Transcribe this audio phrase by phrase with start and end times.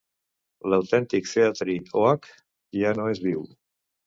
[0.73, 2.27] L'autèntic Treaty Oak
[2.81, 3.47] ja no és viu.